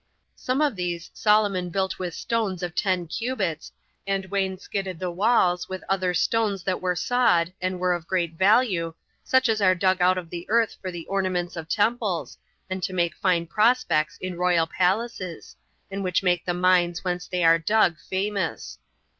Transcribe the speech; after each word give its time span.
Some 0.35 0.61
of 0.61 0.75
these 0.75 1.11
Solomon 1.13 1.69
built 1.69 1.99
with 1.99 2.15
stones 2.15 2.63
of 2.63 2.73
ten 2.73 3.05
cubits, 3.05 3.71
and 4.07 4.25
wainscoted 4.31 4.97
the 4.97 5.11
walls 5.11 5.69
with 5.69 5.83
other 5.87 6.15
stones 6.15 6.63
that 6.63 6.81
were 6.81 6.95
sawed, 6.95 7.53
and 7.61 7.79
were 7.79 7.93
of 7.93 8.07
great 8.07 8.33
value, 8.33 8.95
such 9.23 9.47
as 9.47 9.61
are 9.61 9.75
dug 9.75 10.01
out 10.01 10.17
of 10.17 10.31
the 10.31 10.47
earth 10.49 10.75
for 10.81 10.89
the 10.89 11.05
ornaments 11.05 11.55
of 11.55 11.69
temples, 11.69 12.35
and 12.67 12.81
to 12.81 12.93
make 12.93 13.13
fine 13.13 13.45
prospects 13.45 14.17
in 14.19 14.39
royal 14.39 14.65
palaces, 14.65 15.55
and 15.91 16.03
which 16.03 16.23
make 16.23 16.45
the 16.45 16.53
mines 16.55 17.03
whence 17.03 17.27
they 17.27 17.43
are 17.43 17.59
dug 17.59 17.95
famous. 17.99 18.79